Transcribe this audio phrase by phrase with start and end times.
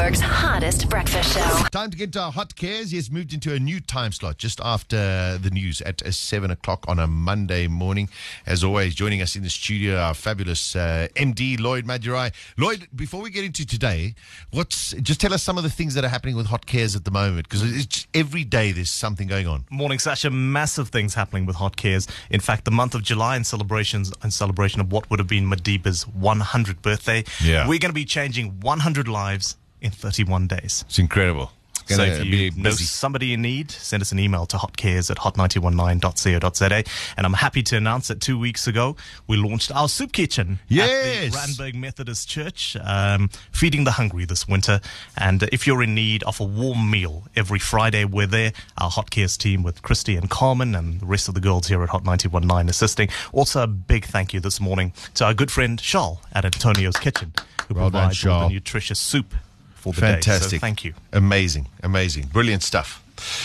[0.00, 1.64] Johannesburg's hottest breakfast show.
[1.70, 2.90] Time to get to our hot cares.
[2.90, 6.86] Yes, moved into a new time slot just after the news at uh, 7 o'clock
[6.88, 8.08] on a Monday morning.
[8.46, 12.32] As always, joining us in the studio, our fabulous uh, MD, Lloyd Madurai.
[12.56, 14.14] Lloyd, before we get into today,
[14.52, 17.04] what's just tell us some of the things that are happening with hot cares at
[17.04, 19.66] the moment because every day there's something going on.
[19.68, 20.30] Morning, Sasha.
[20.30, 22.08] Massive things happening with Hot Cares.
[22.30, 25.44] In fact, the month of July in celebrations in celebration of what would have been
[25.44, 27.22] Madiba's 100th birthday.
[27.44, 27.68] Yeah.
[27.68, 30.84] We're going to be changing 100 lives in 31 days.
[30.88, 31.52] It's incredible.
[31.86, 35.16] It's So if you know somebody in need, send us an email to hotcares at
[35.16, 36.84] hot919.co.za.
[37.16, 38.96] And I'm happy to announce that two weeks ago,
[39.26, 40.88] we launched our soup kitchen Yes.
[40.90, 44.80] at the Randburg Methodist Church, um, feeding the hungry this winter.
[45.16, 49.10] And if you're in need of a warm meal, every Friday we're there, our Hot
[49.10, 52.04] Cares team with Christy and Carmen and the rest of the girls here at Hot
[52.04, 53.08] 919 assisting.
[53.32, 57.32] Also, a big thank you this morning to our good friend Charles at Antonio's Kitchen,
[57.66, 59.34] who Well done, provides all the nutritious soup
[59.80, 60.06] for the day.
[60.12, 60.50] Fantastic.
[60.50, 60.94] So thank you.
[61.12, 61.66] Amazing.
[61.82, 62.26] Amazing.
[62.32, 63.02] Brilliant stuff.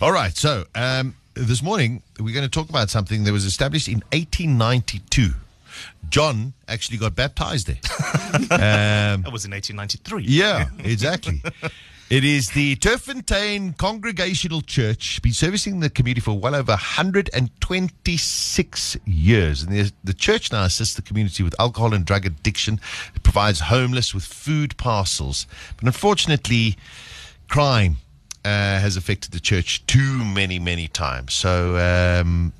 [0.00, 0.36] All right.
[0.36, 5.30] So, um, this morning, we're going to talk about something that was established in 1892.
[6.08, 7.76] John actually got baptized there.
[8.50, 10.24] um, That was in 1893.
[10.24, 11.42] Yeah, exactly.
[12.08, 19.62] It is the Turffontein Congregational Church, been servicing the community for well over 126 years.
[19.62, 22.78] And the, the church now assists the community with alcohol and drug addiction,
[23.14, 25.48] it provides homeless with food parcels.
[25.76, 26.76] But unfortunately,
[27.48, 27.96] crime
[28.44, 31.34] uh, has affected the church too many, many times.
[31.34, 32.52] So, um,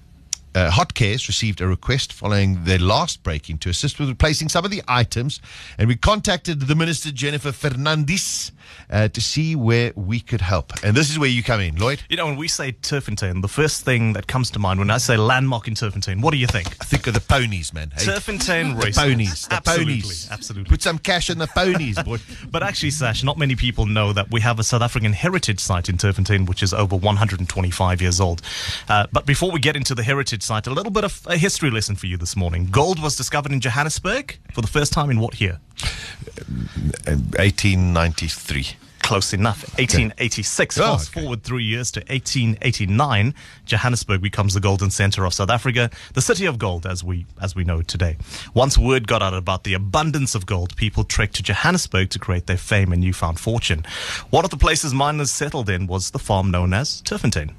[0.56, 4.64] uh, Hot Cares received a request following their last break-in to assist with replacing some
[4.64, 5.40] of the items,
[5.76, 8.52] and we contacted the minister Jennifer Fernandez
[8.90, 10.72] uh, to see where we could help.
[10.82, 12.02] And this is where you come in, Lloyd.
[12.08, 14.96] You know, when we say Turffontein, the first thing that comes to mind when I
[14.96, 16.68] say landmark in Turffontein, what do you think?
[16.80, 17.92] I think of the ponies, man.
[17.94, 18.96] Hey, Turffontein the race.
[18.96, 20.28] ponies, the absolutely, ponies.
[20.30, 20.70] Absolutely.
[20.70, 22.16] Put some cash in the ponies, boy.
[22.50, 25.88] But actually, Sash, not many people know that we have a South African heritage site
[25.88, 28.40] in Turffontein, which is over 125 years old.
[28.88, 31.70] Uh, but before we get into the heritage site, a little bit of a history
[31.70, 32.68] lesson for you this morning.
[32.70, 35.58] Gold was discovered in Johannesburg for the first time in what year?
[35.82, 38.76] Uh, 1893.
[39.00, 39.62] Close enough.
[39.78, 40.78] 1886.
[40.78, 41.20] Oh, Fast okay.
[41.20, 46.44] forward three years to 1889, Johannesburg becomes the golden center of South Africa, the city
[46.44, 48.16] of gold, as we as we know it today.
[48.52, 52.46] Once word got out about the abundance of gold, people trekked to Johannesburg to create
[52.46, 53.84] their fame and newfound fortune.
[54.30, 57.52] One of the places miners settled in was the farm known as Turffontein.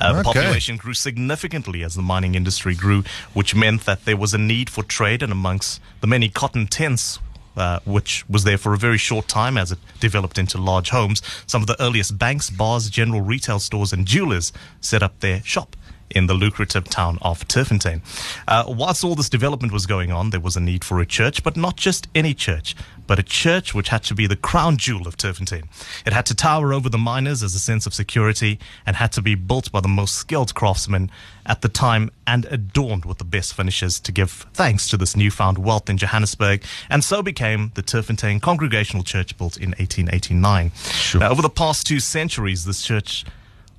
[0.00, 0.22] Uh, Okay.
[0.22, 4.68] population grew significantly as the mining industry grew, which meant that there was a need
[4.68, 7.18] for trade, and amongst the many cotton tents
[7.56, 11.22] uh, which was there for a very short time as it developed into large homes.
[11.46, 15.76] Some of the earliest banks, bars, general retail stores, and jewelers set up their shop
[16.14, 18.02] in the lucrative town of Turffontein.
[18.46, 21.42] Uh, whilst all this development was going on, there was a need for a church,
[21.42, 22.74] but not just any church,
[23.06, 25.64] but a church which had to be the crown jewel of Turffontein.
[26.06, 29.22] It had to tower over the miners as a sense of security and had to
[29.22, 31.10] be built by the most skilled craftsmen
[31.46, 35.58] at the time and adorned with the best finishes to give thanks to this newfound
[35.58, 40.72] wealth in Johannesburg, and so became the Turffontein Congregational Church built in 1889.
[41.16, 43.24] Now, over the past two centuries, this church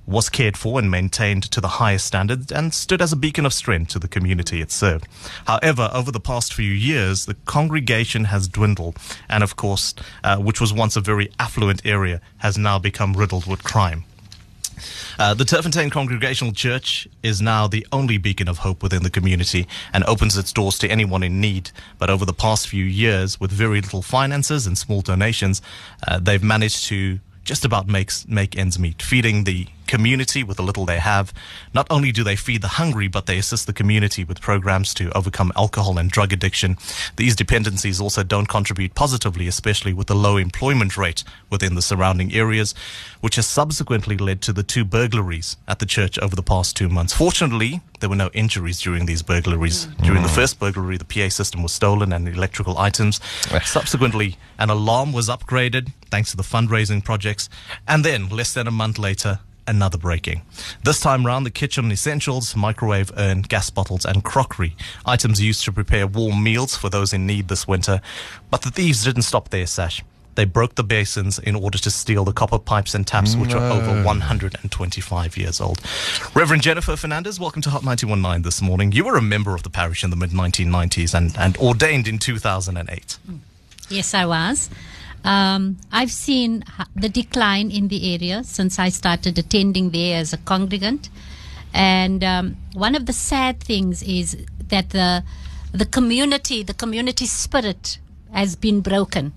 [0.06, 3.52] was cared for and maintained to the highest standards and stood as a beacon of
[3.52, 5.06] strength to the community it served.
[5.46, 8.96] However, over the past few years, the congregation has dwindled,
[9.28, 13.46] and of course, uh, which was once a very affluent area, has now become riddled
[13.46, 14.04] with crime.
[15.18, 19.66] Uh, the Turffontein Congregational Church is now the only beacon of hope within the community
[19.92, 21.70] and opens its doors to anyone in need.
[21.98, 25.62] But over the past few years, with very little finances and small donations,
[26.06, 30.62] uh, they've managed to just about make, make ends meet, feeding the community with the
[30.62, 31.32] little they have.
[31.74, 35.10] Not only do they feed the hungry, but they assist the community with programs to
[35.16, 36.76] overcome alcohol and drug addiction.
[37.16, 42.32] These dependencies also don't contribute positively, especially with the low employment rate within the surrounding
[42.32, 42.74] areas,
[43.20, 46.88] which has subsequently led to the two burglaries at the church over the past two
[46.88, 47.12] months.
[47.12, 49.86] Fortunately, there were no injuries during these burglaries.
[50.02, 50.34] During the mm.
[50.34, 53.20] first burglary, the PA system was stolen and electrical items.
[53.64, 57.48] Subsequently, an alarm was upgraded thanks to the fundraising projects.
[57.86, 60.42] And then, less than a month later, another breaking.
[60.84, 65.72] This time round, the kitchen essentials, microwave urn, gas bottles, and crockery, items used to
[65.72, 68.00] prepare warm meals for those in need this winter.
[68.50, 70.02] But the thieves didn't stop there, Sash.
[70.36, 73.72] They broke the basins in order to steal the copper pipes and taps, which are
[73.72, 75.80] over 125 years old.
[76.34, 78.92] Reverend Jennifer Fernandez, welcome to Hot 919 this morning.
[78.92, 82.18] You were a member of the parish in the mid 1990s and, and ordained in
[82.18, 83.18] 2008.
[83.88, 84.68] Yes, I was.
[85.26, 86.64] Um, I've seen
[86.94, 91.10] the decline in the area since I started attending there as a congregant.
[91.74, 94.36] And um, one of the sad things is
[94.68, 95.24] that the
[95.72, 97.98] the community, the community spirit,
[98.32, 99.32] has been broken,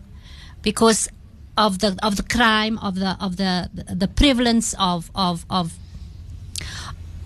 [0.61, 1.09] because
[1.57, 5.73] of the of the crime of the of the the prevalence of of of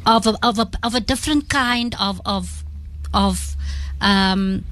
[0.05, 2.63] of a, of a, of a different kind of of
[3.13, 3.55] of
[3.99, 4.63] um,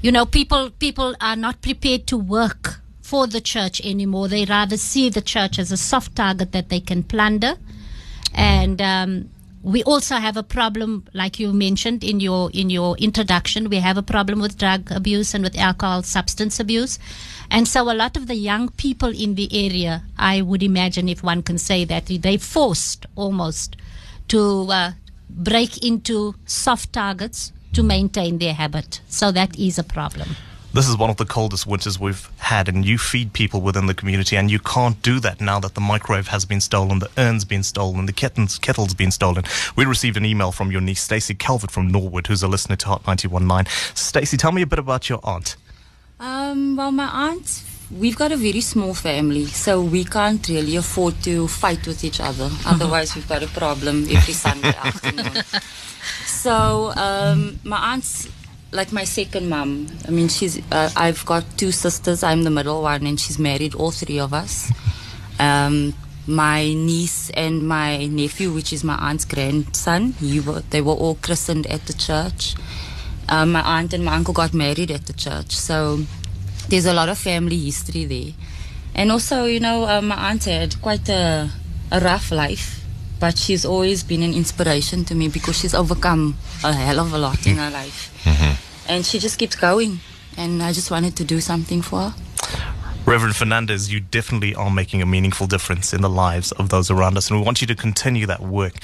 [0.00, 2.79] you know people people are not prepared to work
[3.10, 4.28] for the church anymore.
[4.28, 7.54] They rather see the church as a soft target that they can plunder.
[8.32, 9.30] And um,
[9.64, 13.98] we also have a problem like you mentioned in your in your introduction we have
[13.98, 17.00] a problem with drug abuse and with alcohol substance abuse.
[17.50, 21.24] And so a lot of the young people in the area i would imagine if
[21.32, 23.76] one can say that they forced almost
[24.28, 24.40] to
[24.80, 24.92] uh,
[25.28, 29.00] break into soft targets to maintain their habit.
[29.08, 30.28] So that is a problem
[30.72, 33.94] this is one of the coldest winters we've had, and you feed people within the
[33.94, 37.44] community, and you can't do that now that the microwave has been stolen, the urn's
[37.44, 39.44] been stolen, the kettle's, kettle's been stolen.
[39.76, 42.86] We received an email from your niece, Stacey Calvert from Norwood, who's a listener to
[42.86, 43.70] Hot 919.
[43.94, 45.56] Stacey, tell me a bit about your aunt.
[46.20, 51.20] Um, well, my aunt, we've got a very small family, so we can't really afford
[51.24, 52.48] to fight with each other.
[52.64, 55.42] Otherwise, we've got a problem every Sunday afternoon.
[56.26, 58.28] So, um, my aunt's
[58.72, 59.88] like my second mom.
[60.06, 60.60] I mean, she's.
[60.70, 62.22] Uh, I've got two sisters.
[62.22, 64.72] I'm the middle one, and she's married all three of us.
[65.38, 65.94] Um,
[66.26, 70.14] my niece and my nephew, which is my aunt's grandson,
[70.46, 72.54] were, they were all christened at the church.
[73.28, 76.00] Um, my aunt and my uncle got married at the church, so
[76.68, 78.32] there's a lot of family history there.
[78.94, 81.50] And also, you know, uh, my aunt had quite a,
[81.90, 82.84] a rough life,
[83.20, 87.18] but she's always been an inspiration to me because she's overcome a hell of a
[87.18, 88.10] lot in her life.
[88.24, 88.90] Mm-hmm.
[88.90, 90.00] And she just keeps going.
[90.36, 92.14] And I just wanted to do something for her.
[93.06, 97.16] Reverend Fernandez, you definitely are making a meaningful difference in the lives of those around
[97.16, 98.74] us, and we want you to continue that work.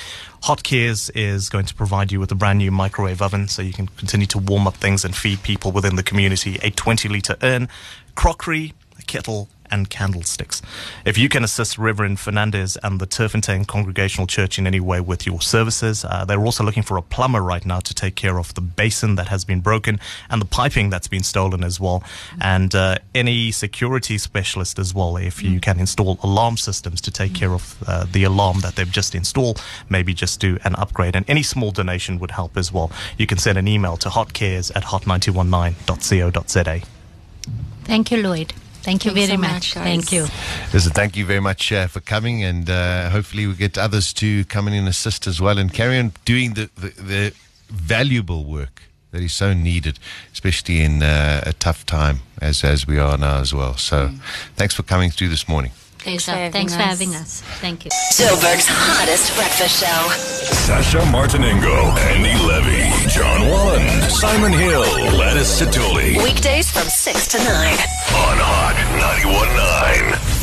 [0.44, 3.72] Hot Cares is going to provide you with a brand new microwave oven so you
[3.72, 6.58] can continue to warm up things and feed people within the community.
[6.62, 7.68] A 20 litre urn,
[8.16, 10.62] crockery, a kettle, and candlesticks.
[11.04, 15.26] If you can assist Reverend Fernandez and the Turffontein Congregational Church in any way with
[15.26, 18.54] your services, uh, they're also looking for a plumber right now to take care of
[18.54, 22.02] the basin that has been broken and the piping that's been stolen as well,
[22.40, 25.16] and uh, any security specialist as well.
[25.16, 28.90] If you can install alarm systems to take care of uh, the alarm that they've
[28.90, 32.90] just installed, maybe just do an upgrade, and any small donation would help as well.
[33.19, 36.80] You can send an email to hotcares at hot919.co.za.
[37.84, 38.52] thank you lloyd
[38.86, 39.84] thank you Thanks very so much, much, guys.
[39.84, 40.22] thank you
[40.72, 44.44] Listen, thank you very much uh, for coming, and uh, hopefully we get others to
[44.46, 47.32] come in and assist as well, and carry on doing the, the, the
[47.68, 49.98] valuable work that is so needed,
[50.32, 53.74] especially in uh, a tough time as as we are now as well.
[53.76, 54.10] So,
[54.56, 55.72] thanks for coming through this morning.
[56.06, 56.32] Pleasure.
[56.32, 60.00] for having thanks for having us thank you Joburg's hottest breakfast show.
[60.67, 61.75] Sasha Martinengo,
[62.14, 67.47] Andy Levy, John Wallen, Simon Hill, Gladys Satuli Weekdays from 6 to 9.
[67.47, 70.35] on Hot 919.